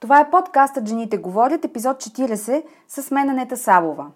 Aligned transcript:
Това 0.00 0.20
е 0.20 0.30
подкастът 0.30 0.88
Жените 0.88 1.16
говорят, 1.16 1.64
епизод 1.64 1.96
40 1.96 2.62
с 2.88 3.10
мен 3.10 3.30
Анета 3.30 3.56
Сабова. 3.56 4.06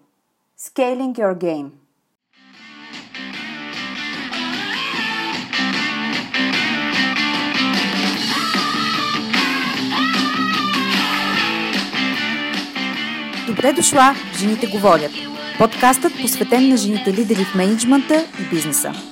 Scaling 0.61 1.13
Your 1.13 1.37
Game. 1.37 1.71
Добре 13.47 13.73
дошла 13.73 14.15
Жените 14.39 14.67
говорят. 14.67 15.13
Подкастът 15.59 16.13
посветен 16.23 16.69
на 16.69 16.77
жените 16.77 17.13
лидери 17.13 17.45
в 17.45 17.55
менеджмента 17.55 18.27
и 18.41 18.55
бизнеса. 18.55 19.12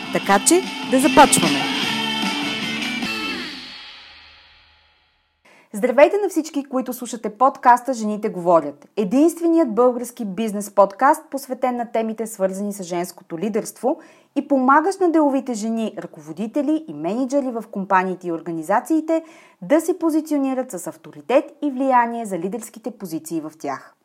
Така 0.13 0.39
че 0.47 0.61
да 0.91 0.99
започваме! 0.99 1.59
Здравейте 5.73 6.17
на 6.17 6.29
всички, 6.29 6.63
които 6.63 6.93
слушате 6.93 7.29
подкаста 7.29 7.93
Жените 7.93 8.29
говорят. 8.29 8.87
Единственият 8.97 9.75
български 9.75 10.25
бизнес 10.25 10.71
подкаст, 10.71 11.23
посветен 11.29 11.75
на 11.75 11.91
темите 11.91 12.27
свързани 12.27 12.73
с 12.73 12.83
женското 12.83 13.39
лидерство 13.39 13.99
и 14.35 14.47
помагаш 14.47 14.97
на 14.97 15.11
деловите 15.11 15.53
жени, 15.53 15.93
ръководители 15.97 16.85
и 16.87 16.93
менеджери 16.93 17.51
в 17.51 17.63
компаниите 17.71 18.27
и 18.27 18.31
организациите 18.31 19.23
да 19.61 19.81
се 19.81 19.99
позиционират 19.99 20.71
с 20.71 20.87
авторитет 20.87 21.45
и 21.61 21.71
влияние 21.71 22.25
за 22.25 22.39
лидерските 22.39 22.91
позиции 22.91 23.41
в 23.41 23.51
тях. 23.59 23.95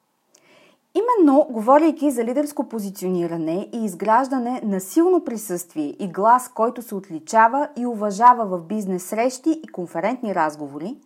Именно, 0.97 1.47
говорейки 1.51 2.11
за 2.11 2.25
лидерско 2.25 2.69
позициониране 2.69 3.69
и 3.73 3.85
изграждане 3.85 4.61
на 4.65 4.81
силно 4.81 5.25
присъствие 5.25 5.97
и 5.99 6.09
глас, 6.09 6.49
който 6.49 6.83
се 6.83 6.95
отличава 6.95 7.69
и 7.77 7.87
уважава 7.87 8.47
в 8.47 8.63
бизнес 8.63 9.05
срещи 9.05 9.61
и 9.65 9.69
конферентни 9.69 10.35
разговори, 10.35 10.97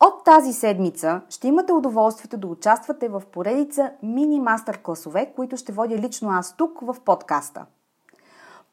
от 0.00 0.24
тази 0.24 0.52
седмица 0.52 1.20
ще 1.28 1.48
имате 1.48 1.72
удоволствието 1.72 2.36
да 2.36 2.46
участвате 2.46 3.08
в 3.08 3.22
поредица 3.32 3.90
мини 4.02 4.40
мастер 4.40 4.78
класове, 4.82 5.32
които 5.36 5.56
ще 5.56 5.72
водя 5.72 5.96
лично 5.96 6.30
аз 6.30 6.56
тук 6.56 6.80
в 6.80 6.96
подкаста. 7.04 7.66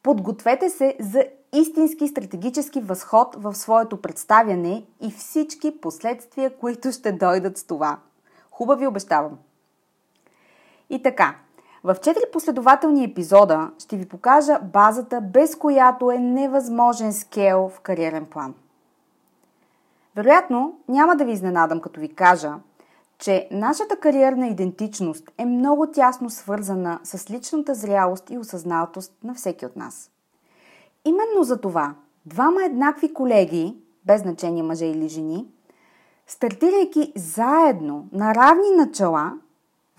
Подгответе 0.02 0.70
се 0.70 0.96
за 1.00 1.24
истински 1.52 2.08
стратегически 2.08 2.80
възход 2.80 3.36
в 3.38 3.54
своето 3.54 4.02
представяне 4.02 4.86
и 5.00 5.10
всички 5.10 5.80
последствия, 5.80 6.56
които 6.56 6.92
ще 6.92 7.12
дойдат 7.12 7.58
с 7.58 7.64
това. 7.64 7.98
Хубави 8.50 8.86
обещавам! 8.86 9.38
И 10.90 11.02
така, 11.02 11.34
в 11.84 11.96
четири 12.02 12.24
последователни 12.32 13.04
епизода 13.04 13.70
ще 13.78 13.96
ви 13.96 14.08
покажа 14.08 14.58
базата, 14.72 15.20
без 15.20 15.56
която 15.56 16.10
е 16.10 16.18
невъзможен 16.18 17.12
скел 17.12 17.70
в 17.74 17.80
кариерен 17.80 18.26
план. 18.26 18.54
Вероятно, 20.16 20.78
няма 20.88 21.16
да 21.16 21.24
ви 21.24 21.32
изненадам, 21.32 21.80
като 21.80 22.00
ви 22.00 22.14
кажа, 22.14 22.54
че 23.18 23.48
нашата 23.50 23.96
кариерна 23.96 24.46
идентичност 24.46 25.30
е 25.38 25.44
много 25.44 25.86
тясно 25.86 26.30
свързана 26.30 27.00
с 27.04 27.30
личната 27.30 27.74
зрялост 27.74 28.30
и 28.30 28.38
осъзнатост 28.38 29.12
на 29.24 29.34
всеки 29.34 29.66
от 29.66 29.76
нас. 29.76 30.10
Именно 31.04 31.42
за 31.42 31.60
това 31.60 31.94
двама 32.26 32.64
еднакви 32.64 33.14
колеги, 33.14 33.76
без 34.04 34.20
значение 34.20 34.62
мъже 34.62 34.86
или 34.86 35.08
жени, 35.08 35.46
стартирайки 36.26 37.12
заедно 37.16 38.08
на 38.12 38.34
равни 38.34 38.70
начала, 38.76 39.32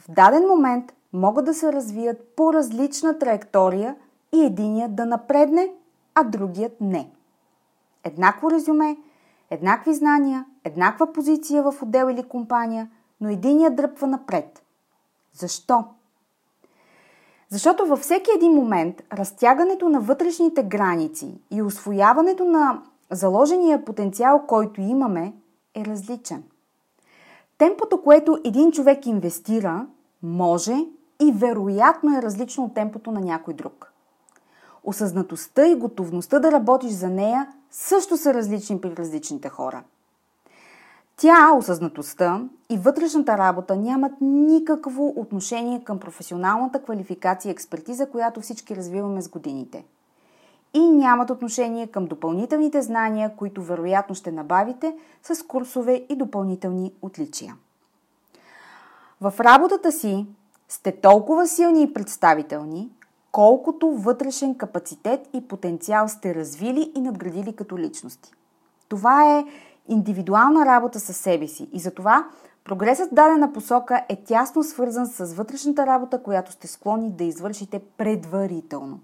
в 0.08 0.12
даден 0.12 0.48
момент 0.48 0.94
могат 1.14 1.46
да 1.46 1.54
се 1.54 1.74
развият 1.74 2.36
по 2.36 2.54
различна 2.54 3.20
траектория 3.20 3.96
и 4.36 4.46
единият 4.46 4.96
да 4.96 5.06
напредне, 5.06 5.74
а 6.16 6.24
другият 6.24 6.82
не. 6.82 7.12
Еднакво 8.04 8.52
резюме, 8.52 8.98
еднакви 9.50 9.94
знания, 9.94 10.46
еднаква 10.64 11.14
позиция 11.14 11.64
в 11.64 11.82
отдел 11.82 12.10
или 12.10 12.24
компания, 12.24 12.90
но 13.22 13.30
единият 13.30 13.76
дръпва 13.76 14.08
напред. 14.08 14.64
Защо? 15.34 15.86
Защото 17.50 17.86
във 17.86 18.00
всеки 18.00 18.30
един 18.36 18.52
момент 18.52 19.02
разтягането 19.14 19.90
на 19.90 20.00
вътрешните 20.00 20.64
граници 20.64 21.42
и 21.52 21.62
освояването 21.62 22.46
на 22.46 22.82
заложения 23.12 23.86
потенциал, 23.86 24.44
който 24.48 24.82
имаме, 24.82 25.34
е 25.76 25.86
различен. 25.86 26.44
Темпото, 27.58 28.02
което 28.02 28.38
един 28.44 28.72
човек 28.72 29.06
инвестира, 29.06 29.88
може 30.24 30.76
и 31.22 31.32
вероятно 31.32 32.18
е 32.18 32.22
различно 32.22 32.64
от 32.64 32.74
темпото 32.74 33.12
на 33.12 33.20
някой 33.20 33.54
друг. 33.54 33.94
Осъзнатостта 34.84 35.68
и 35.68 35.76
готовността 35.76 36.40
да 36.40 36.52
работиш 36.52 36.92
за 36.92 37.10
нея 37.10 37.48
също 37.72 38.18
са 38.18 38.34
различни 38.34 38.82
при 38.82 38.96
различните 38.96 39.50
хора. 39.50 39.84
Тя, 41.18 41.52
осъзнатостта 41.58 42.42
и 42.70 42.78
вътрешната 42.78 43.38
работа 43.38 43.76
нямат 43.76 44.12
никакво 44.22 45.14
отношение 45.16 45.84
към 45.84 46.00
професионалната 46.00 46.84
квалификация 46.84 47.50
и 47.50 47.52
експертиза, 47.52 48.10
която 48.10 48.42
всички 48.42 48.76
развиваме 48.76 49.22
с 49.22 49.30
годините. 49.30 49.86
И 50.74 50.92
нямат 50.92 51.30
отношение 51.30 51.88
към 51.88 52.06
допълнителните 52.06 52.82
знания, 52.82 53.36
които 53.36 53.64
вероятно 53.64 54.16
ще 54.16 54.32
набавите 54.32 54.96
с 55.24 55.44
курсове 55.44 56.06
и 56.10 56.16
допълнителни 56.16 56.94
отличия. 57.02 57.56
В 59.22 59.34
работата 59.40 59.92
си 59.92 60.28
сте 60.70 60.92
толкова 60.92 61.48
силни 61.48 61.84
и 61.84 61.94
представителни, 61.94 62.92
колкото 63.32 63.92
вътрешен 63.92 64.56
капацитет 64.56 65.30
и 65.34 65.48
потенциал 65.48 66.08
сте 66.08 66.36
развили 66.36 66.92
и 66.96 67.02
надградили 67.02 67.56
като 67.56 67.78
личности. 67.78 68.32
Това 68.90 69.38
е 69.38 69.46
индивидуална 69.88 70.66
работа 70.66 71.00
със 71.00 71.18
себе 71.18 71.48
си 71.48 71.70
и 71.74 71.80
затова 71.80 72.28
прогресът 72.64 73.12
в 73.12 73.14
дадена 73.14 73.54
посока 73.54 74.06
е 74.10 74.24
тясно 74.24 74.64
свързан 74.64 75.08
с 75.08 75.34
вътрешната 75.34 75.86
работа, 75.86 76.24
която 76.24 76.52
сте 76.52 76.68
склонни 76.68 77.12
да 77.12 77.24
извършите 77.24 77.80
предварително. 77.98 79.00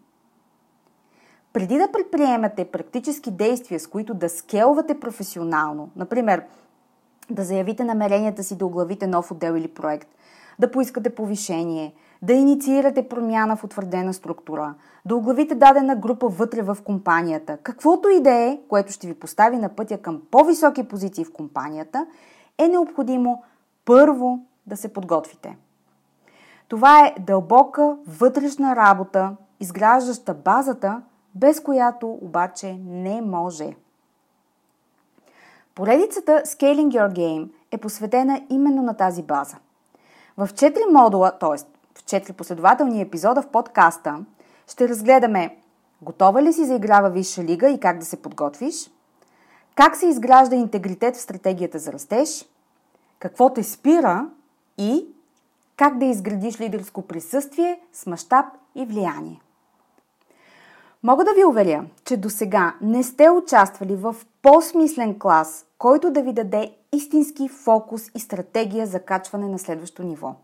Преди 1.54 1.78
да 1.78 1.92
предприемате 1.92 2.66
практически 2.66 3.32
действия, 3.32 3.80
с 3.80 3.88
които 3.88 4.14
да 4.14 4.30
скелвате 4.30 5.00
професионално, 5.00 5.90
например, 5.96 6.44
да 7.30 7.44
заявите 7.44 7.84
намеренията 7.84 8.44
си 8.44 8.58
да 8.58 8.66
оглавите 8.66 9.08
нов 9.08 9.32
отдел 9.32 9.54
или 9.54 9.68
проект– 9.68 10.08
да 10.60 10.72
поискате 10.72 11.16
повишение, 11.16 11.94
да 12.22 12.34
инициирате 12.34 13.10
промяна 13.10 13.56
в 13.56 13.64
утвърдена 13.64 14.14
структура, 14.14 14.74
да 15.06 15.16
оглавите 15.16 15.56
дадена 15.56 15.96
група 15.96 16.28
вътре 16.28 16.62
в 16.62 16.78
компанията, 16.84 17.58
каквото 17.58 18.10
и 18.10 18.22
е, 18.26 18.62
което 18.70 18.92
ще 18.92 19.08
ви 19.08 19.14
постави 19.14 19.58
на 19.58 19.70
пътя 19.70 19.98
към 19.98 20.22
по-високи 20.32 20.88
позиции 20.88 21.26
в 21.26 21.34
компанията, 21.34 22.06
е 22.58 22.68
необходимо 22.68 23.44
първо 23.86 24.40
да 24.68 24.78
се 24.78 24.94
подготвите. 24.94 25.58
Това 26.68 27.08
е 27.08 27.16
дълбока 27.20 27.98
вътрешна 28.08 28.76
работа, 28.76 29.36
изграждаща 29.60 30.34
базата, 30.34 31.02
без 31.36 31.64
която 31.64 32.18
обаче 32.22 32.78
не 32.86 33.22
може. 33.22 33.76
Поредицата 35.76 36.42
Scaling 36.46 36.88
Your 36.88 37.14
Game 37.14 37.50
е 37.72 37.78
посветена 37.78 38.42
именно 38.50 38.82
на 38.82 38.94
тази 38.98 39.24
база– 39.24 39.58
в 40.38 40.48
4 40.48 40.92
модула, 40.92 41.32
т.е. 41.40 41.58
в 41.98 42.04
4 42.04 42.34
последователни 42.34 43.02
епизода 43.02 43.42
в 43.42 43.48
подкаста, 43.48 44.26
ще 44.68 44.90
разгледаме 44.90 45.58
готова 46.02 46.42
ли 46.42 46.54
си 46.54 46.66
за 46.66 46.76
игра 46.76 47.02
във 47.02 47.14
Висша 47.14 47.44
лига 47.44 47.70
и 47.70 47.80
как 47.80 48.00
да 48.00 48.06
се 48.06 48.22
подготвиш, 48.22 48.76
как 49.76 49.96
се 49.96 50.08
изгражда 50.08 50.56
интегритет 50.56 51.16
в 51.16 51.22
стратегията 51.22 51.80
за 51.80 51.94
растеж, 51.94 52.46
какво 53.20 53.54
те 53.54 53.64
спира 53.64 54.28
и 54.78 55.06
как 55.78 55.98
да 55.98 56.06
изградиш 56.06 56.60
лидерско 56.60 57.02
присъствие 57.02 57.80
с 57.94 58.06
мащаб 58.06 58.46
и 58.76 58.86
влияние. 58.86 59.42
Мога 61.06 61.24
да 61.24 61.34
ви 61.34 61.46
уверя, 61.46 61.86
че 62.06 62.18
до 62.18 62.30
сега 62.30 62.76
не 62.82 63.04
сте 63.04 63.30
участвали 63.30 63.96
в 63.96 64.16
по-смислен 64.42 65.20
клас, 65.20 65.66
който 65.78 66.12
да 66.12 66.22
ви 66.22 66.34
даде 66.34 66.72
истински 66.94 67.50
фокус 67.50 68.02
и 68.16 68.20
стратегия 68.20 68.88
за 68.88 69.00
качване 69.00 69.48
на 69.48 69.60
следващо 69.60 70.04
ниво. 70.04 70.36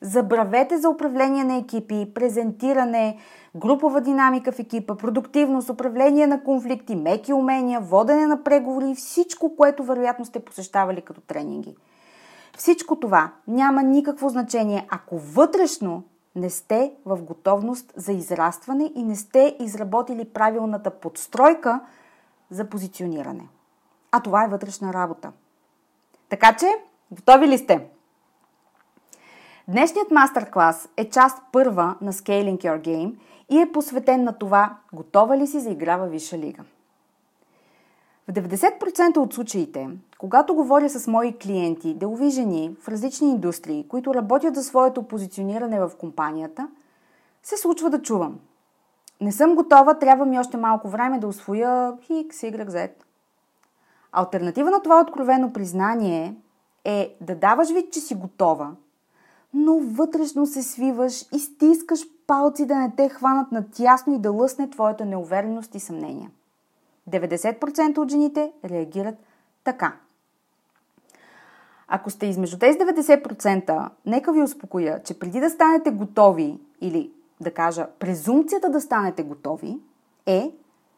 Забравете 0.00 0.78
за 0.78 0.88
управление 0.88 1.44
на 1.44 1.56
екипи, 1.56 2.14
презентиране, 2.14 3.18
групова 3.56 4.00
динамика 4.00 4.52
в 4.52 4.58
екипа, 4.58 4.94
продуктивност, 4.94 5.70
управление 5.70 6.26
на 6.26 6.44
конфликти, 6.44 6.96
меки 6.96 7.32
умения, 7.32 7.80
водене 7.80 8.26
на 8.26 8.42
преговори 8.42 8.90
и 8.90 8.94
всичко, 8.94 9.56
което 9.56 9.84
вероятно 9.84 10.24
сте 10.24 10.40
посещавали 10.40 11.00
като 11.00 11.20
тренинги. 11.20 11.76
Всичко 12.58 12.96
това 12.96 13.32
няма 13.48 13.82
никакво 13.82 14.28
значение, 14.28 14.86
ако 14.90 15.18
вътрешно 15.18 16.02
не 16.36 16.50
сте 16.50 16.94
в 17.04 17.22
готовност 17.22 17.92
за 17.96 18.12
израстване 18.12 18.92
и 18.94 19.02
не 19.02 19.16
сте 19.16 19.56
изработили 19.60 20.24
правилната 20.24 20.90
подстройка 20.90 21.80
за 22.50 22.68
позициониране. 22.68 23.48
А 24.12 24.20
това 24.20 24.44
е 24.44 24.48
вътрешна 24.48 24.92
работа. 24.92 25.32
Така 26.28 26.56
че, 26.56 26.66
готови 27.10 27.48
ли 27.48 27.58
сте? 27.58 27.88
Днешният 29.68 30.10
мастер-клас 30.10 30.88
е 30.96 31.10
част 31.10 31.38
първа 31.52 31.96
на 32.00 32.12
Scaling 32.12 32.58
Your 32.58 32.80
Game 32.80 33.14
и 33.50 33.60
е 33.60 33.72
посветен 33.72 34.24
на 34.24 34.38
това, 34.38 34.76
готова 34.92 35.38
ли 35.38 35.46
си 35.46 35.60
за 35.60 35.70
игра 35.70 35.96
във 35.96 36.10
Висша 36.10 36.38
лига. 36.38 36.64
В 38.28 38.32
90% 38.32 39.16
от 39.16 39.34
случаите, 39.34 39.88
когато 40.18 40.54
говоря 40.54 40.88
с 40.88 41.06
мои 41.06 41.38
клиенти, 41.38 41.94
делови 41.94 42.30
жени 42.30 42.76
в 42.80 42.88
различни 42.88 43.30
индустрии, 43.30 43.86
които 43.88 44.14
работят 44.14 44.54
за 44.54 44.62
своето 44.62 45.02
позициониране 45.02 45.80
в 45.80 45.90
компанията, 45.98 46.68
се 47.42 47.56
случва 47.56 47.90
да 47.90 48.02
чувам. 48.02 48.38
Не 49.20 49.32
съм 49.32 49.54
готова, 49.54 49.98
трябва 49.98 50.26
ми 50.26 50.38
още 50.38 50.56
малко 50.56 50.88
време 50.88 51.18
да 51.18 51.26
освоя 51.26 51.92
X, 52.10 52.32
Y, 52.32 52.68
Z. 52.68 52.90
Альтернатива 54.12 54.70
на 54.70 54.82
това 54.82 55.00
откровено 55.00 55.52
признание 55.52 56.36
е 56.84 57.16
да 57.20 57.34
даваш 57.34 57.70
вид, 57.70 57.92
че 57.92 58.00
си 58.00 58.14
готова, 58.14 58.70
но 59.54 59.78
вътрешно 59.78 60.46
се 60.46 60.62
свиваш 60.62 61.22
и 61.32 61.38
стискаш 61.38 62.00
палци 62.26 62.66
да 62.66 62.76
не 62.76 62.92
те 62.96 63.08
хванат 63.08 63.52
на 63.52 63.70
тясно 63.70 64.14
и 64.14 64.18
да 64.18 64.32
лъсне 64.32 64.70
твоята 64.70 65.04
неувереност 65.04 65.74
и 65.74 65.80
съмнение. 65.80 66.30
90% 67.10 67.98
от 67.98 68.10
жените 68.10 68.52
реагират 68.64 69.14
така. 69.64 69.96
Ако 71.88 72.10
сте 72.10 72.26
измежду 72.26 72.58
тези 72.58 72.78
90%, 72.78 73.88
нека 74.06 74.32
ви 74.32 74.42
успокоя, 74.42 75.02
че 75.02 75.18
преди 75.18 75.40
да 75.40 75.50
станете 75.50 75.90
готови 75.90 76.58
или 76.80 77.10
да 77.40 77.54
кажа 77.54 77.86
презумцията 77.98 78.70
да 78.70 78.80
станете 78.80 79.22
готови 79.22 79.78
е 80.26 80.52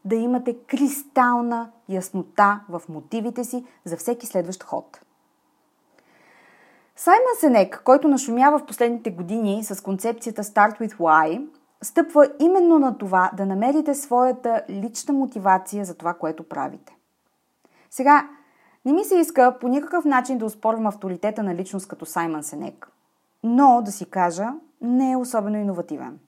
да 0.04 0.14
имате 0.16 0.56
кристална 0.66 1.70
яснота 1.88 2.60
в 2.68 2.82
мотивите 2.88 3.44
си 3.44 3.64
за 3.84 3.96
всеки 3.96 4.26
следващ 4.26 4.62
ход. 4.62 5.00
Саймън 6.96 7.34
Сенек, 7.40 7.82
който 7.84 8.08
нашумява 8.08 8.58
в 8.58 8.66
последните 8.66 9.10
години 9.10 9.64
с 9.64 9.82
концепцията 9.82 10.42
Start 10.42 10.80
with 10.80 10.96
Why, 10.96 11.46
стъпва 11.84 12.28
именно 12.40 12.78
на 12.78 12.98
това 12.98 13.30
да 13.36 13.46
намерите 13.46 13.94
своята 13.94 14.62
лична 14.70 15.14
мотивация 15.14 15.84
за 15.84 15.94
това, 15.94 16.14
което 16.14 16.48
правите. 16.48 16.96
Сега, 17.90 18.28
не 18.84 18.92
ми 18.92 19.04
се 19.04 19.18
иска 19.18 19.56
по 19.60 19.68
никакъв 19.68 20.04
начин 20.04 20.38
да 20.38 20.44
успорвам 20.44 20.86
авторитета 20.86 21.42
на 21.42 21.54
личност 21.54 21.88
като 21.88 22.06
Саймън 22.06 22.42
Сенек, 22.42 22.90
но 23.42 23.82
да 23.84 23.92
си 23.92 24.10
кажа, 24.10 24.48
не 24.80 25.12
е 25.12 25.16
особено 25.16 25.56
иновативен. 25.56 26.18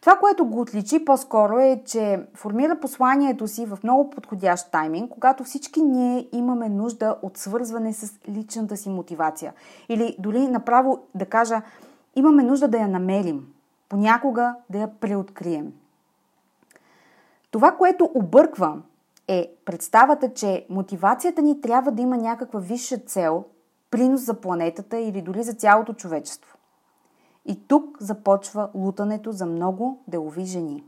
Това, 0.00 0.16
което 0.16 0.46
го 0.46 0.60
отличи 0.60 1.04
по-скоро 1.04 1.58
е, 1.58 1.82
че 1.86 2.26
формира 2.34 2.80
посланието 2.80 3.48
си 3.48 3.66
в 3.66 3.78
много 3.82 4.10
подходящ 4.10 4.70
тайминг, 4.70 5.10
когато 5.10 5.44
всички 5.44 5.82
ние 5.82 6.28
имаме 6.32 6.68
нужда 6.68 7.16
от 7.22 7.36
свързване 7.36 7.92
с 7.92 8.18
личната 8.28 8.76
си 8.76 8.88
мотивация. 8.88 9.52
Или 9.88 10.16
дори 10.18 10.48
направо 10.48 10.98
да 11.14 11.26
кажа, 11.26 11.62
имаме 12.16 12.42
нужда 12.42 12.68
да 12.68 12.78
я 12.78 12.88
намерим, 12.88 13.46
понякога 13.90 14.54
да 14.70 14.78
я 14.78 15.00
преоткрием. 15.00 15.72
Това, 17.50 17.76
което 17.76 18.10
обърква, 18.14 18.82
е 19.28 19.52
представата, 19.64 20.34
че 20.34 20.66
мотивацията 20.70 21.42
ни 21.42 21.60
трябва 21.60 21.92
да 21.92 22.02
има 22.02 22.16
някаква 22.16 22.60
висша 22.60 22.98
цел, 22.98 23.44
принос 23.90 24.20
за 24.20 24.34
планетата 24.34 24.98
или 24.98 25.22
дори 25.22 25.42
за 25.42 25.54
цялото 25.54 25.94
човечество. 25.94 26.56
И 27.46 27.66
тук 27.68 27.96
започва 28.00 28.68
лутането 28.74 29.32
за 29.32 29.46
много 29.46 29.98
делови 30.08 30.44
жени. 30.44 30.84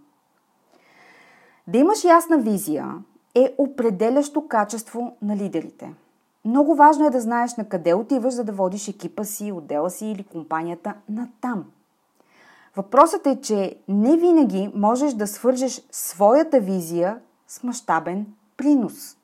Да 1.66 1.78
имаш 1.78 2.04
ясна 2.04 2.38
визия 2.38 2.94
е 3.34 3.54
определящо 3.58 4.48
качество 4.48 5.16
на 5.22 5.36
лидерите. 5.36 5.94
Много 6.44 6.74
важно 6.74 7.06
е 7.06 7.10
да 7.10 7.20
знаеш 7.20 7.56
на 7.56 7.68
къде 7.68 7.94
отиваш, 7.94 8.34
за 8.34 8.44
да 8.44 8.52
водиш 8.52 8.88
екипа 8.88 9.24
си, 9.24 9.52
отдела 9.52 9.90
си 9.90 10.06
или 10.06 10.24
компанията 10.24 10.94
на 11.08 11.28
там. 11.40 11.64
Въпросът 12.76 13.26
е, 13.26 13.40
че 13.40 13.76
не 13.88 14.16
винаги 14.16 14.70
можеш 14.74 15.12
да 15.12 15.26
свържеш 15.26 15.82
своята 15.90 16.60
визия 16.60 17.18
с 17.48 17.62
мащабен 17.62 18.26
принос. 18.56 19.16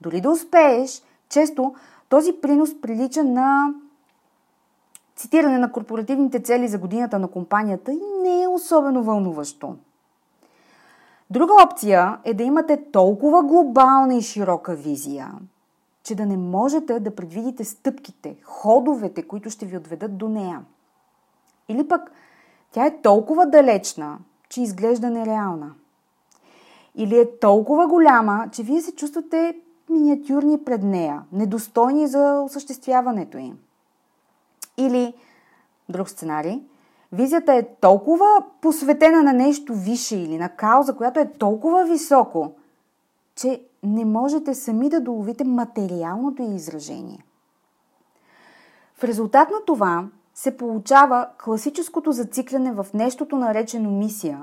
Дори 0.00 0.20
да 0.20 0.30
успееш, 0.30 1.02
често 1.28 1.74
този 2.08 2.32
принос 2.32 2.80
прилича 2.80 3.24
на 3.24 3.74
цитиране 5.16 5.58
на 5.58 5.72
корпоративните 5.72 6.40
цели 6.40 6.68
за 6.68 6.78
годината 6.78 7.18
на 7.18 7.28
компанията 7.28 7.92
и 7.92 8.00
не 8.22 8.42
е 8.42 8.48
особено 8.48 9.02
вълнуващо. 9.02 9.76
Друга 11.30 11.52
опция 11.64 12.18
е 12.24 12.34
да 12.34 12.42
имате 12.42 12.90
толкова 12.92 13.42
глобална 13.42 14.14
и 14.14 14.22
широка 14.22 14.74
визия, 14.74 15.32
че 16.02 16.14
да 16.14 16.26
не 16.26 16.36
можете 16.36 17.00
да 17.00 17.14
предвидите 17.14 17.64
стъпките, 17.64 18.36
ходовете, 18.42 19.22
които 19.22 19.50
ще 19.50 19.66
ви 19.66 19.76
отведат 19.76 20.16
до 20.16 20.28
нея. 20.28 20.64
Или 21.68 21.88
пък 21.88 22.12
тя 22.76 22.86
е 22.86 23.00
толкова 23.02 23.46
далечна, 23.46 24.18
че 24.48 24.62
изглежда 24.62 25.10
нереална. 25.10 25.70
Или 26.94 27.18
е 27.18 27.38
толкова 27.38 27.86
голяма, 27.86 28.48
че 28.52 28.62
вие 28.62 28.80
се 28.80 28.94
чувствате 28.94 29.56
миниатюрни 29.90 30.64
пред 30.64 30.82
нея, 30.82 31.22
недостойни 31.32 32.06
за 32.06 32.40
осъществяването 32.44 33.38
им. 33.38 33.58
Или, 34.76 35.14
друг 35.88 36.08
сценарий, 36.08 36.62
визията 37.12 37.54
е 37.54 37.68
толкова 37.80 38.44
посветена 38.60 39.22
на 39.22 39.32
нещо 39.32 39.74
висше 39.74 40.16
или 40.16 40.38
на 40.38 40.48
кауза, 40.48 40.96
която 40.96 41.20
е 41.20 41.32
толкова 41.38 41.84
високо, 41.84 42.52
че 43.36 43.62
не 43.82 44.04
можете 44.04 44.54
сами 44.54 44.88
да 44.88 45.00
доловите 45.00 45.44
материалното 45.44 46.42
й 46.42 46.54
изражение. 46.54 47.24
В 48.94 49.04
резултат 49.04 49.50
на 49.50 49.64
това 49.66 50.08
се 50.36 50.56
получава 50.56 51.28
класическото 51.44 52.12
зацикляне 52.12 52.72
в 52.72 52.86
нещото 52.94 53.36
наречено 53.36 53.90
мисия, 53.90 54.40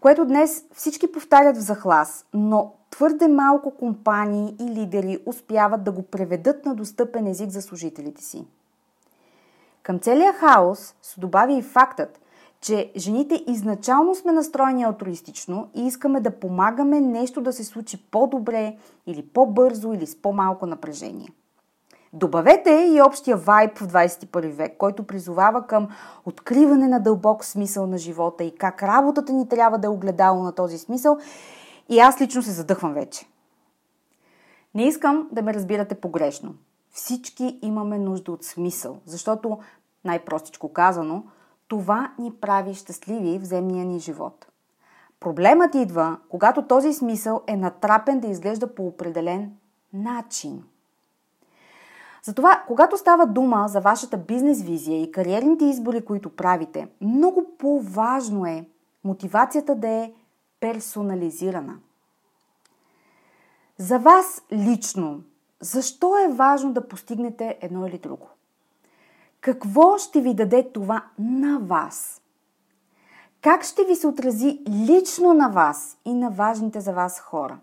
което 0.00 0.24
днес 0.24 0.64
всички 0.74 1.12
повтарят 1.12 1.56
в 1.56 1.60
захлас, 1.60 2.26
но 2.34 2.72
твърде 2.90 3.28
малко 3.28 3.70
компании 3.70 4.56
и 4.60 4.64
лидери 4.64 5.18
успяват 5.26 5.84
да 5.84 5.92
го 5.92 6.02
преведат 6.02 6.64
на 6.64 6.74
достъпен 6.74 7.26
език 7.26 7.50
за 7.50 7.62
служителите 7.62 8.24
си. 8.24 8.46
Към 9.82 9.98
целия 9.98 10.32
хаос 10.32 10.94
се 11.02 11.20
добави 11.20 11.54
и 11.54 11.62
фактът, 11.62 12.20
че 12.60 12.92
жените 12.96 13.44
изначално 13.46 14.14
сме 14.14 14.32
настроени 14.32 14.84
алтруистично 14.84 15.68
и 15.74 15.86
искаме 15.86 16.20
да 16.20 16.40
помагаме 16.40 17.00
нещо 17.00 17.40
да 17.40 17.52
се 17.52 17.64
случи 17.64 18.04
по-добре 18.10 18.76
или 19.06 19.26
по-бързо 19.26 19.92
или 19.92 20.06
с 20.06 20.22
по-малко 20.22 20.66
напрежение. 20.66 21.28
Добавете 22.12 22.70
и 22.70 23.02
общия 23.02 23.36
вайб 23.36 23.78
в 23.78 23.88
21 23.88 24.50
век, 24.50 24.76
който 24.78 25.06
призовава 25.06 25.66
към 25.66 25.88
откриване 26.24 26.88
на 26.88 27.00
дълбок 27.00 27.44
смисъл 27.44 27.86
на 27.86 27.98
живота 27.98 28.44
и 28.44 28.54
как 28.54 28.82
работата 28.82 29.32
ни 29.32 29.48
трябва 29.48 29.78
да 29.78 29.86
е 29.86 29.90
огледало 29.90 30.42
на 30.42 30.52
този 30.52 30.78
смисъл 30.78 31.18
и 31.88 31.98
аз 31.98 32.20
лично 32.20 32.42
се 32.42 32.50
задъхвам 32.50 32.94
вече. 32.94 33.26
Не 34.74 34.86
искам 34.86 35.28
да 35.32 35.42
ме 35.42 35.54
разбирате 35.54 35.94
погрешно. 35.94 36.54
Всички 36.90 37.58
имаме 37.62 37.98
нужда 37.98 38.32
от 38.32 38.44
смисъл, 38.44 38.98
защото, 39.06 39.58
най-простичко 40.04 40.72
казано, 40.72 41.24
това 41.68 42.12
ни 42.18 42.32
прави 42.40 42.74
щастливи 42.74 43.38
в 43.38 43.44
земния 43.44 43.84
ни 43.84 43.98
живот. 43.98 44.46
Проблемът 45.20 45.74
идва, 45.74 46.18
когато 46.28 46.66
този 46.66 46.92
смисъл 46.92 47.42
е 47.46 47.56
натрапен 47.56 48.20
да 48.20 48.26
изглежда 48.26 48.74
по 48.74 48.86
определен 48.86 49.52
начин. 49.92 50.64
Затова, 52.22 52.64
когато 52.66 52.96
става 52.96 53.26
дума 53.26 53.68
за 53.68 53.80
вашата 53.80 54.16
бизнес 54.16 54.62
визия 54.62 55.02
и 55.02 55.12
кариерните 55.12 55.64
избори, 55.64 56.04
които 56.04 56.36
правите, 56.36 56.88
много 57.00 57.46
по-важно 57.58 58.46
е 58.46 58.68
мотивацията 59.04 59.74
да 59.74 59.88
е 59.88 60.12
персонализирана. 60.60 61.74
За 63.78 63.98
вас 63.98 64.42
лично 64.52 65.20
защо 65.60 66.18
е 66.18 66.32
важно 66.32 66.72
да 66.72 66.88
постигнете 66.88 67.58
едно 67.60 67.86
или 67.86 67.98
друго? 67.98 68.28
Какво 69.40 69.98
ще 69.98 70.20
ви 70.20 70.34
даде 70.34 70.72
това 70.72 71.04
на 71.18 71.58
вас? 71.58 72.22
Как 73.42 73.64
ще 73.64 73.84
ви 73.84 73.96
се 73.96 74.06
отрази 74.06 74.60
лично 74.68 75.34
на 75.34 75.48
вас 75.48 75.98
и 76.04 76.14
на 76.14 76.30
важните 76.30 76.80
за 76.80 76.92
вас 76.92 77.20
хора? 77.20 77.58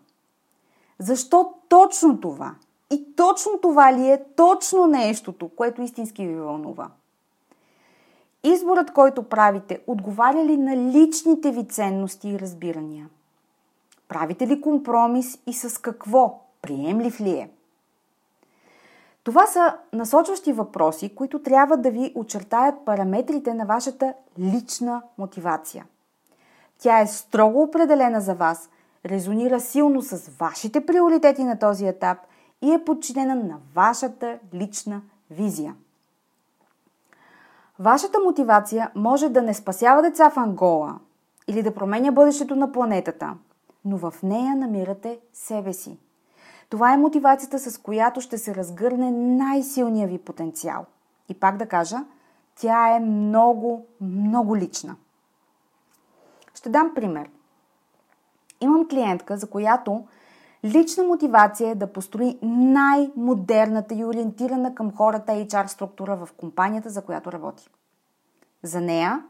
Защо 0.99 1.53
точно 1.69 2.19
това? 2.19 2.55
И 2.91 3.15
точно 3.15 3.51
това 3.61 3.93
ли 3.93 4.09
е 4.09 4.23
точно 4.35 4.87
нещото, 4.87 5.49
което 5.49 5.81
истински 5.81 6.27
ви 6.27 6.35
вълнува? 6.35 6.89
изборът, 8.45 8.91
който 8.91 9.23
правите, 9.23 9.79
отговаря 9.87 10.45
ли 10.45 10.57
на 10.57 10.77
личните 10.77 11.51
ви 11.51 11.67
ценности 11.67 12.29
и 12.29 12.39
разбирания? 12.39 13.09
Правите 14.07 14.47
ли 14.47 14.61
компромис 14.61 15.39
и 15.47 15.53
с 15.53 15.81
какво? 15.81 16.41
Приемлив 16.61 17.21
ли 17.21 17.29
е? 17.29 17.49
Това 19.23 19.47
са 19.47 19.77
насочващи 19.93 20.53
въпроси, 20.53 21.15
които 21.15 21.39
трябва 21.39 21.77
да 21.77 21.91
ви 21.91 22.11
очертаят 22.15 22.75
параметрите 22.85 23.53
на 23.53 23.65
вашата 23.65 24.13
лична 24.39 25.01
мотивация. 25.17 25.85
Тя 26.79 26.99
е 26.99 27.07
строго 27.07 27.61
определена 27.61 28.21
за 28.21 28.35
вас, 28.35 28.69
резонира 29.05 29.59
силно 29.59 30.01
с 30.01 30.29
вашите 30.39 30.85
приоритети 30.85 31.43
на 31.43 31.59
този 31.59 31.87
етап 31.87 32.17
и 32.65 32.73
е 32.73 32.83
подчинена 32.85 33.35
на 33.35 33.57
вашата 33.75 34.39
лична 34.53 35.01
визия. 35.31 35.75
Вашата 37.79 38.19
мотивация 38.19 38.91
може 38.95 39.29
да 39.29 39.41
не 39.41 39.53
спасява 39.53 40.01
деца 40.01 40.29
в 40.29 40.37
Ангола 40.37 40.99
или 41.47 41.63
да 41.63 41.73
променя 41.73 42.11
бъдещето 42.11 42.55
на 42.55 42.71
планетата, 42.71 43.33
но 43.85 43.97
в 43.97 44.13
нея 44.23 44.55
намирате 44.55 45.19
себе 45.33 45.73
си. 45.73 45.97
Това 46.69 46.93
е 46.93 46.97
мотивацията, 46.97 47.59
с 47.59 47.77
която 47.77 48.21
ще 48.21 48.37
се 48.37 48.55
разгърне 48.55 49.11
най-силния 49.11 50.07
ви 50.07 50.17
потенциал. 50.17 50.85
И 51.29 51.33
пак 51.33 51.57
да 51.57 51.65
кажа, 51.65 51.97
тя 52.55 52.95
е 52.95 52.99
много, 52.99 53.85
много 54.01 54.57
лична. 54.57 54.95
Ще 56.53 56.69
дам 56.69 56.91
пример. 56.95 57.29
Имам 58.61 58.87
клиентка, 58.87 59.37
за 59.37 59.49
която 59.49 60.03
лична 60.65 61.03
мотивация 61.03 61.69
е 61.69 61.75
да 61.75 61.93
построи 61.93 62.39
най-модерната 62.41 63.93
и 63.93 64.05
ориентирана 64.05 64.75
към 64.75 64.91
хората 64.91 65.31
HR 65.31 65.65
структура 65.65 66.15
в 66.15 66.33
компанията, 66.37 66.89
за 66.89 67.01
която 67.01 67.31
работи. 67.31 67.69
За 68.63 68.81
нея 68.81 69.23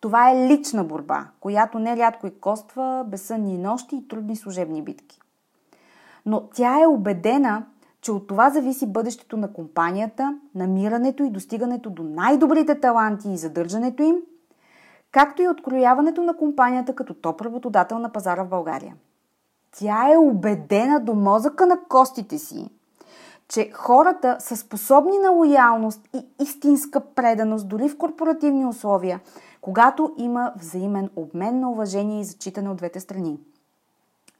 това 0.00 0.30
е 0.30 0.48
лична 0.48 0.84
борба, 0.84 1.26
която 1.40 1.78
нерядко 1.78 2.26
и 2.26 2.40
коства 2.40 3.04
безсънни 3.08 3.58
нощи 3.58 3.96
и 3.96 4.08
трудни 4.08 4.36
служебни 4.36 4.82
битки. 4.82 5.20
Но 6.26 6.48
тя 6.54 6.82
е 6.82 6.86
убедена, 6.86 7.66
че 8.00 8.12
от 8.12 8.26
това 8.26 8.50
зависи 8.50 8.86
бъдещето 8.86 9.36
на 9.36 9.52
компанията, 9.52 10.38
намирането 10.54 11.22
и 11.22 11.30
достигането 11.30 11.90
до 11.90 12.02
най-добрите 12.02 12.80
таланти 12.80 13.28
и 13.32 13.36
задържането 13.36 14.02
им, 14.02 14.16
както 15.12 15.42
и 15.42 15.48
открояването 15.48 16.22
на 16.22 16.36
компанията 16.36 16.94
като 16.94 17.14
топ 17.14 17.40
работодател 17.40 17.98
на 17.98 18.12
пазара 18.12 18.44
в 18.44 18.48
България. 18.48 18.94
Тя 19.76 20.12
е 20.12 20.16
убедена 20.16 21.00
до 21.00 21.14
мозъка 21.14 21.66
на 21.66 21.78
костите 21.88 22.38
си, 22.38 22.70
че 23.48 23.70
хората 23.72 24.36
са 24.40 24.56
способни 24.56 25.18
на 25.18 25.30
лоялност 25.30 26.08
и 26.14 26.26
истинска 26.42 27.00
преданост 27.00 27.68
дори 27.68 27.88
в 27.88 27.98
корпоративни 27.98 28.66
условия, 28.66 29.20
когато 29.60 30.14
има 30.18 30.52
взаимен 30.56 31.10
обмен 31.16 31.60
на 31.60 31.70
уважение 31.70 32.20
и 32.20 32.24
зачитане 32.24 32.70
от 32.70 32.76
двете 32.76 33.00
страни. 33.00 33.40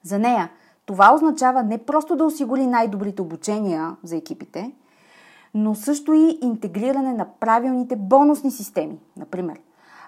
За 0.03 0.19
нея 0.19 0.51
това 0.87 1.15
означава 1.15 1.63
не 1.63 1.79
просто 1.79 2.17
да 2.17 2.25
осигури 2.25 2.67
най-добрите 2.67 3.23
обучения 3.23 3.97
за 4.03 4.17
екипите, 4.17 4.73
но 5.55 5.75
също 5.75 6.13
и 6.13 6.39
интегриране 6.43 7.13
на 7.13 7.27
правилните 7.41 7.97
бонусни 7.97 8.51
системи, 8.51 9.01
например 9.17 9.61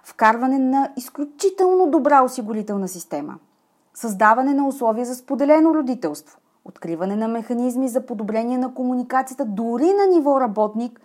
вкарване 0.04 0.59
на 0.59 0.93
изключително 0.97 1.90
добра 1.90 2.23
осигурителна 2.23 2.88
система, 2.88 3.38
създаване 3.95 4.55
на 4.55 4.69
условия 4.69 5.07
за 5.07 5.15
споделено 5.15 5.75
родителство, 5.75 6.39
откриване 6.65 7.17
на 7.17 7.29
механизми 7.29 7.89
за 7.89 8.07
подобрение 8.07 8.59
на 8.59 8.75
комуникацията 8.75 9.45
дори 9.45 9.93
на 9.93 10.07
ниво 10.17 10.41
работник 10.41 11.01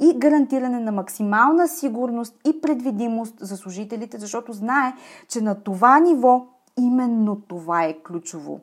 и 0.00 0.18
гарантиране 0.18 0.80
на 0.80 0.92
максимална 0.92 1.68
сигурност 1.68 2.36
и 2.46 2.60
предвидимост 2.60 3.34
за 3.40 3.56
служителите, 3.56 4.18
защото 4.18 4.52
знае, 4.52 4.92
че 5.28 5.40
на 5.40 5.54
това 5.54 5.98
ниво 6.00 6.46
именно 6.76 7.40
това 7.40 7.84
е 7.84 7.98
ключово. 7.98 8.60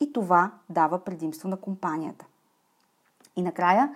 И 0.00 0.12
това 0.12 0.50
дава 0.70 0.98
предимство 0.98 1.48
на 1.48 1.56
компанията. 1.56 2.26
И 3.36 3.42
накрая, 3.42 3.94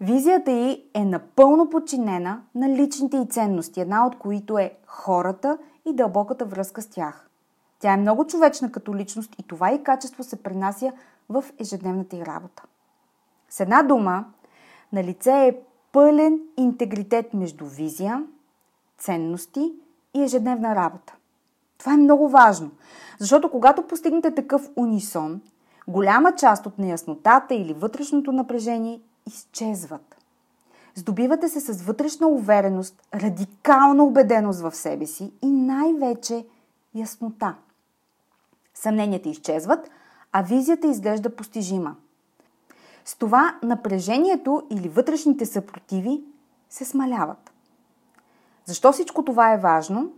визията 0.00 0.50
й 0.50 0.84
е 0.94 1.04
напълно 1.04 1.70
подчинена 1.70 2.42
на 2.54 2.68
личните 2.68 3.16
и 3.16 3.28
ценности, 3.28 3.80
една 3.80 4.06
от 4.06 4.18
които 4.18 4.58
е 4.58 4.74
хората 4.86 5.58
и 5.86 5.94
дълбоката 5.94 6.44
връзка 6.44 6.82
с 6.82 6.86
тях. 6.86 7.27
Тя 7.78 7.92
е 7.92 7.96
много 7.96 8.26
човечна 8.26 8.72
като 8.72 8.96
личност 8.96 9.34
и 9.38 9.42
това 9.42 9.72
и 9.72 9.82
качество 9.82 10.24
се 10.24 10.42
пренася 10.42 10.92
в 11.28 11.44
ежедневната 11.58 12.16
й 12.16 12.22
работа. 12.26 12.62
С 13.48 13.60
една 13.60 13.82
дума, 13.82 14.24
на 14.92 15.04
лице 15.04 15.46
е 15.46 15.56
пълен 15.92 16.40
интегритет 16.56 17.34
между 17.34 17.66
визия, 17.66 18.24
ценности 18.98 19.72
и 20.14 20.22
ежедневна 20.22 20.74
работа. 20.74 21.14
Това 21.78 21.92
е 21.92 21.96
много 21.96 22.28
важно, 22.28 22.70
защото 23.18 23.50
когато 23.50 23.86
постигнете 23.86 24.34
такъв 24.34 24.70
унисон, 24.76 25.40
голяма 25.88 26.34
част 26.34 26.66
от 26.66 26.78
неяснотата 26.78 27.54
или 27.54 27.72
вътрешното 27.72 28.32
напрежение 28.32 29.00
изчезват. 29.26 30.16
Здобивате 30.94 31.48
се 31.48 31.60
с 31.60 31.82
вътрешна 31.82 32.26
увереност, 32.26 33.08
радикална 33.14 34.04
убеденост 34.04 34.60
в 34.60 34.74
себе 34.74 35.06
си 35.06 35.32
и 35.42 35.50
най-вече 35.50 36.46
яснота– 36.94 37.54
Съмненията 38.80 39.28
изчезват, 39.28 39.90
а 40.32 40.42
визията 40.42 40.86
изглежда 40.86 41.36
постижима. 41.36 41.96
С 43.04 43.16
това 43.16 43.58
напрежението 43.62 44.62
или 44.70 44.88
вътрешните 44.88 45.46
съпротиви 45.46 46.22
се 46.70 46.84
смаляват. 46.84 47.52
Защо 48.64 48.92
всичко 48.92 49.24
това 49.24 49.52
е 49.52 49.58
важно? 49.58 50.12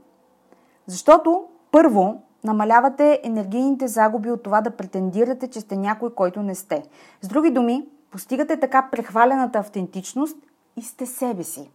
Защото 0.87 1.45
първо 1.71 2.23
намалявате 2.45 3.21
енергийните 3.23 3.88
загуби 3.88 4.31
от 4.31 4.43
това 4.43 4.61
да 4.61 4.76
претендирате, 4.76 5.49
че 5.49 5.61
сте 5.61 5.76
някой, 5.76 6.14
който 6.14 6.43
не 6.43 6.55
сте. 6.55 6.83
С 7.23 7.29
други 7.29 7.50
думи, 7.50 7.88
постигате 8.11 8.61
така 8.61 8.88
прехвалената 8.93 9.59
автентичност 9.59 10.37
и 10.76 10.83
сте 10.83 11.07
себе 11.07 11.45
си. 11.45 11.71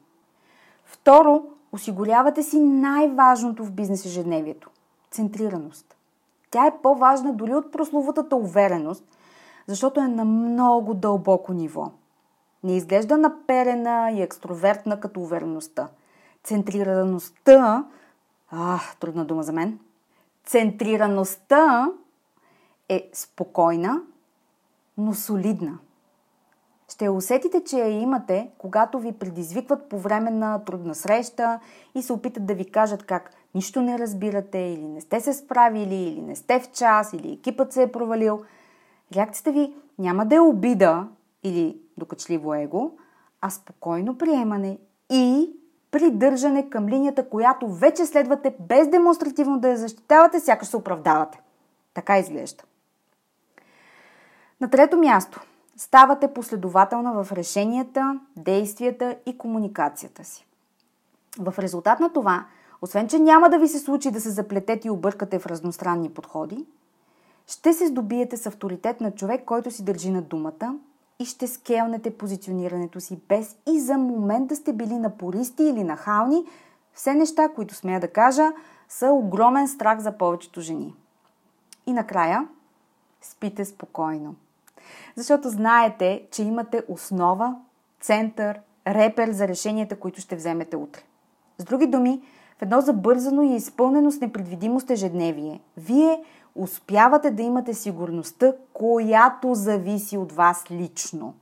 Второ, 0.83 1.43
осигурявате 1.71 2.43
си 2.43 2.59
най-важното 2.59 3.65
в 3.65 3.71
бизнес 3.71 4.05
ежедневието– 4.05 4.69
центрираност. 5.11 5.94
Тя 6.55 6.65
е 6.65 6.81
по-важна 6.83 7.33
дори 7.33 7.55
от 7.55 7.71
прословутата 7.71 8.35
увереност, 8.35 9.03
защото 9.67 9.99
е 9.99 10.07
на 10.07 10.25
много 10.25 10.93
дълбоко 10.93 11.53
ниво. 11.53 11.91
Не 12.63 12.75
изглежда 12.75 13.17
наперена 13.17 14.11
и 14.11 14.21
екстровертна 14.21 14.99
като 14.99 15.19
увереността. 15.19 15.87
Центрираността, 16.43 17.85
а, 18.51 18.79
трудна 18.99 19.25
дума 19.25 19.43
за 19.43 19.53
мен, 19.53 19.79
центрираността 20.45 21.91
е 22.89 23.09
спокойна, 23.13 24.01
но 24.97 25.13
солидна. 25.13 25.77
Ще 26.89 27.09
усетите, 27.09 27.63
че 27.63 27.77
я 27.77 27.87
имате, 27.87 28.49
когато 28.57 28.99
ви 28.99 29.11
предизвикват 29.11 29.89
по 29.89 29.99
време 29.99 30.31
на 30.31 30.63
трудна 30.63 30.95
среща 30.95 31.59
и 31.95 32.01
се 32.01 32.13
опитат 32.13 32.45
да 32.45 32.53
ви 32.53 32.71
кажат 32.71 33.03
как 33.03 33.31
нищо 33.55 33.81
не 33.81 33.99
разбирате 33.99 34.57
или 34.57 34.87
не 34.87 35.01
сте 35.01 35.19
се 35.19 35.33
справили, 35.33 35.95
или 35.95 36.21
не 36.21 36.35
сте 36.35 36.59
в 36.59 36.71
час, 36.71 37.13
или 37.13 37.33
екипът 37.33 37.73
се 37.73 37.83
е 37.83 37.91
провалил. 37.91 38.43
Реакцията 39.15 39.51
ви 39.51 39.73
няма 39.99 40.25
да 40.25 40.35
е 40.35 40.39
обида 40.39 41.07
или 41.43 41.77
докачливо 41.97 42.53
его, 42.53 42.91
а 43.41 43.49
спокойно 43.49 44.17
приемане 44.17 44.77
и 45.09 45.49
придържане 45.91 46.69
към 46.69 46.89
линията, 46.89 47.29
която 47.29 47.67
вече 47.67 48.05
следвате 48.05 48.55
без 48.59 48.87
демонстративно 48.87 49.59
да 49.59 49.69
я 49.69 49.77
защитавате, 49.77 50.39
сякаш 50.39 50.67
се 50.67 50.77
оправдавате. 50.77 51.41
Така 51.93 52.17
изглежда. 52.17 52.63
На 54.61 54.69
трето 54.69 54.97
място– 54.97 55.41
ставате 55.77 56.33
последователна 56.33 57.23
в 57.23 57.31
решенията, 57.31 58.19
действията 58.35 59.17
и 59.25 59.37
комуникацията 59.37 60.23
си. 60.23 60.47
В 61.39 61.53
резултат 61.59 61.99
на 61.99 62.13
това, 62.13 62.45
освен 62.81 63.07
че 63.07 63.19
няма 63.19 63.49
да 63.49 63.59
ви 63.59 63.67
се 63.67 63.79
случи 63.79 64.11
да 64.11 64.21
се 64.21 64.29
заплетете 64.29 64.87
и 64.87 64.91
объркате 64.91 65.39
в 65.39 65.45
разностранни 65.45 66.09
подходи, 66.09 66.65
ще 67.47 67.73
се 67.73 67.87
здобиете 67.87 68.37
с 68.37 68.45
авторитет 68.45 69.01
на 69.01 69.11
човек, 69.11 69.45
който 69.45 69.71
си 69.71 69.83
държи 69.83 70.09
на 70.09 70.21
думата 70.21 70.79
и 71.19 71.25
ще 71.25 71.47
скелнете 71.47 72.17
позиционирането 72.17 72.99
си 72.99 73.19
без 73.29 73.55
и 73.67 73.79
за 73.79 73.97
момент 73.97 74.47
да 74.47 74.55
сте 74.55 74.73
били 74.73 74.93
напористи 74.93 75.63
или 75.63 75.83
нахални, 75.83 76.45
все 76.93 77.13
неща, 77.13 77.49
които 77.49 77.75
смея 77.75 77.99
да 77.99 78.07
кажа, 78.07 78.51
са 78.89 79.07
огромен 79.07 79.67
страх 79.67 79.99
за 79.99 80.11
повечето 80.11 80.61
жени. 80.61 80.95
И 81.85 81.93
накрая, 81.93 82.47
спите 83.21 83.65
спокойно 83.65 84.35
защото 85.15 85.49
знаете, 85.49 86.23
че 86.31 86.43
имате 86.43 86.83
основа, 86.87 87.55
център, 88.01 88.59
репер 88.87 89.31
за 89.31 89.47
решенията, 89.47 89.99
които 89.99 90.21
ще 90.21 90.35
вземете 90.35 90.75
утре. 90.75 91.01
С 91.57 91.63
други 91.63 91.87
думи, 91.87 92.21
в 92.57 92.61
едно 92.61 92.81
забързано 92.81 93.41
и 93.41 93.55
изпълнено 93.55 94.11
с 94.11 94.19
непредвидимост 94.19 94.89
ежедневие, 94.89 95.61
вие 95.77 96.23
успявате 96.55 97.31
да 97.31 97.43
имате 97.43 97.73
сигурността, 97.73 98.53
която 98.73 99.55
зависи 99.55 100.17
от 100.17 100.31
вас 100.31 100.63
лично. 100.71 101.33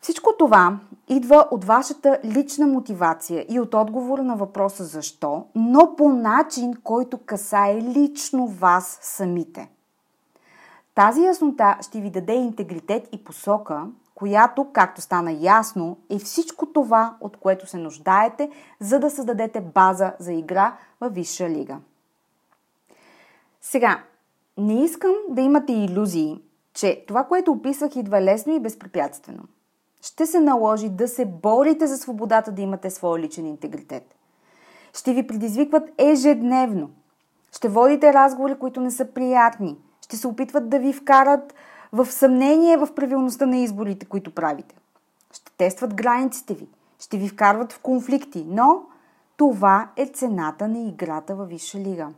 Всичко 0.00 0.30
това 0.38 0.78
идва 1.08 1.46
от 1.50 1.64
вашата 1.64 2.18
лична 2.24 2.66
мотивация 2.66 3.46
и 3.48 3.60
от 3.60 3.74
отговора 3.74 4.22
на 4.22 4.36
въпроса 4.36 4.84
защо, 4.84 5.46
но 5.54 5.96
по 5.96 6.08
начин, 6.08 6.74
който 6.84 7.18
касае 7.18 7.82
лично 7.82 8.46
вас 8.46 8.98
самите. 9.02 9.68
Тази 10.94 11.22
яснота 11.22 11.78
ще 11.80 12.00
ви 12.00 12.10
даде 12.10 12.34
интегритет 12.34 13.08
и 13.12 13.24
посока, 13.24 13.86
която, 14.22 14.72
както 14.72 15.00
стана 15.00 15.32
ясно, 15.32 15.98
е 16.10 16.18
всичко 16.18 16.66
това, 16.66 17.16
от 17.20 17.36
което 17.36 17.66
се 17.66 17.76
нуждаете, 17.76 18.50
за 18.80 18.98
да 18.98 19.10
създадете 19.10 19.60
база 19.60 20.12
за 20.18 20.32
игра 20.32 20.76
в 21.00 21.10
Висша 21.10 21.50
лига. 21.50 21.78
Сега, 23.60 24.02
не 24.58 24.84
искам 24.84 25.12
да 25.28 25.40
имате 25.40 25.72
иллюзии, 25.72 26.42
че 26.74 27.04
това, 27.08 27.24
което 27.24 27.52
описвах, 27.52 27.96
идва 27.96 28.20
лесно 28.20 28.56
и 28.56 28.60
безпрепятствено. 28.60 29.42
Ще 30.02 30.26
се 30.26 30.40
наложи 30.40 30.88
да 30.88 31.08
се 31.08 31.24
борите 31.24 31.86
за 31.86 31.96
свободата 31.96 32.52
да 32.52 32.62
имате 32.62 32.90
своя 32.90 33.22
личен 33.22 33.46
интегритет. 33.46 34.14
Ще 34.94 35.14
ви 35.14 35.26
предизвикват 35.26 35.90
ежедневно. 35.98 36.90
Ще 37.56 37.68
водите 37.68 38.12
разговори, 38.12 38.58
които 38.58 38.80
не 38.80 38.90
са 38.90 39.04
приятни. 39.04 39.76
Ще 40.00 40.16
се 40.16 40.28
опитват 40.28 40.68
да 40.68 40.78
ви 40.78 40.92
вкарат 40.92 41.54
в 41.92 42.06
съмнение 42.06 42.76
в 42.76 42.94
правилността 42.94 43.46
на 43.46 43.56
изборите, 43.56 44.06
които 44.06 44.34
правите. 44.34 44.74
Ще 45.32 45.52
тестват 45.52 45.94
границите 45.94 46.54
ви. 46.54 46.68
Ще 46.98 47.18
ви 47.18 47.28
вкарват 47.28 47.72
в 47.72 47.80
конфликти. 47.80 48.44
Но 48.48 48.82
това 49.36 49.90
е 49.96 50.06
цената 50.06 50.68
на 50.68 50.78
играта 50.78 51.34
във 51.34 51.48
Висша 51.48 51.78
лига. 51.78 52.08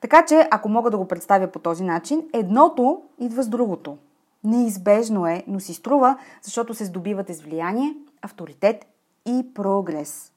Така 0.00 0.24
че, 0.24 0.48
ако 0.50 0.68
мога 0.68 0.90
да 0.90 0.98
го 0.98 1.08
представя 1.08 1.46
по 1.46 1.58
този 1.58 1.84
начин, 1.84 2.22
едното 2.32 3.02
идва 3.18 3.42
с 3.42 3.48
другото. 3.48 3.98
Неизбежно 4.44 5.26
е, 5.26 5.44
но 5.46 5.60
си 5.60 5.74
струва, 5.74 6.18
защото 6.42 6.74
се 6.74 6.84
здобивате 6.84 7.34
с 7.34 7.40
влияние, 7.40 7.94
авторитет 8.22 8.86
и 9.26 9.46
прогрес. 9.54 10.32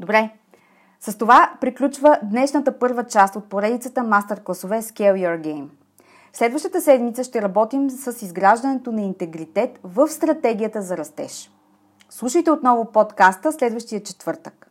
Добре, 0.00 0.30
с 1.00 1.18
това 1.18 1.52
приключва 1.60 2.18
днешната 2.22 2.78
първа 2.78 3.04
част 3.04 3.36
от 3.36 3.44
поредицата 3.44 4.00
мастер-класове 4.00 4.82
Scale 4.82 5.14
Your 5.14 5.40
Game. 5.40 5.68
Следващата 6.36 6.80
седмица 6.80 7.24
ще 7.24 7.42
работим 7.42 7.90
с 7.90 8.22
изграждането 8.22 8.92
на 8.92 9.02
интегритет 9.02 9.78
в 9.84 10.08
стратегията 10.08 10.82
за 10.82 10.96
растеж. 10.96 11.50
Слушайте 12.10 12.50
отново 12.50 12.84
подкаста 12.84 13.52
следващия 13.52 14.02
четвъртък. 14.02 14.70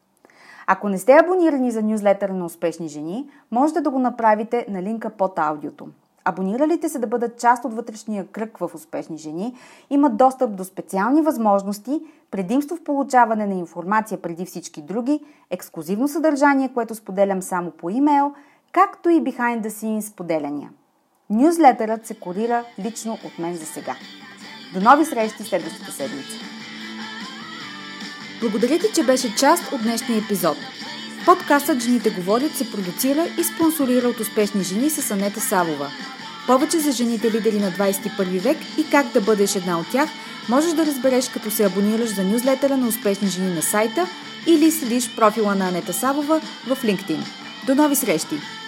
Ако 0.68 0.90
не 0.90 0.98
сте 0.98 1.14
абонирани 1.14 1.72
за 1.72 1.82
нюзлетъра 1.82 2.34
на 2.34 2.46
успешни 2.46 2.88
жени, 2.88 3.30
можете 3.52 3.82
да 3.82 3.90
го 3.90 4.00
направите 4.00 4.66
на 4.70 4.84
линка 4.84 5.10
под 5.10 5.40
аудиото. 5.40 5.88
Абониралите 6.26 6.90
се 6.90 7.00
да 7.00 7.08
бъдат 7.08 7.40
част 7.40 7.66
от 7.66 7.74
вътрешния 7.74 8.28
кръг 8.28 8.58
в 8.58 8.72
успешни 8.76 9.18
жени 9.18 9.56
имат 9.90 10.18
достъп 10.18 10.56
до 10.56 10.64
специални 10.64 11.22
възможности, 11.22 12.02
предимство 12.32 12.76
в 12.76 12.84
получаване 12.84 13.46
на 13.46 13.54
информация 13.54 14.22
преди 14.22 14.46
всички 14.46 14.82
други, 14.82 15.26
ексклюзивно 15.50 16.08
съдържание, 16.08 16.74
което 16.74 16.96
споделям 16.96 17.42
само 17.42 17.72
по 17.72 17.90
имейл, 17.90 18.34
както 18.72 19.10
и 19.10 19.22
behind 19.22 19.62
the 19.62 19.70
scenes 19.70 20.00
споделяния. 20.00 20.70
Нюзлетърът 21.34 22.06
се 22.06 22.14
корира 22.14 22.64
лично 22.86 23.20
от 23.24 23.40
мен 23.40 23.56
за 23.58 23.66
сега. 23.66 23.96
До 24.74 24.82
нови 24.82 25.06
срещи 25.06 25.44
следващата 25.44 25.92
седмица! 25.92 26.38
Благодаря 28.42 28.80
ти, 28.80 28.86
че 28.96 29.04
беше 29.04 29.36
част 29.36 29.72
от 29.72 29.82
днешния 29.82 30.18
епизод. 30.18 30.58
Подкастът 31.26 31.80
Жените 31.80 32.10
говорят 32.10 32.56
се 32.56 32.72
продуцира 32.72 33.26
и 33.40 33.44
спонсорира 33.44 34.08
от 34.08 34.20
успешни 34.20 34.64
жени 34.64 34.90
с 34.90 35.12
Анета 35.12 35.42
Савова. 35.42 35.88
Повече 36.48 36.80
за 36.80 36.92
жените 36.92 37.32
лидери 37.32 37.60
на 37.60 37.72
21 37.72 38.40
век 38.40 38.58
и 38.78 38.90
как 38.92 39.08
да 39.08 39.22
бъдеш 39.22 39.56
една 39.56 39.80
от 39.80 39.92
тях 39.92 40.10
можеш 40.50 40.74
да 40.74 40.86
разбереш 40.86 41.30
като 41.30 41.52
се 41.52 41.66
абонираш 41.66 42.10
за 42.16 42.24
нюзлетера 42.24 42.78
на 42.78 42.88
успешни 42.88 43.28
жени 43.28 43.54
на 43.54 43.62
сайта 43.62 44.08
или 44.48 44.72
следиш 44.72 45.16
профила 45.16 45.56
на 45.56 45.68
Анета 45.68 45.94
Савова 45.94 46.42
в 46.68 46.78
LinkedIn. 46.84 47.26
До 47.68 47.76
нови 47.76 47.96
срещи! 47.96 48.63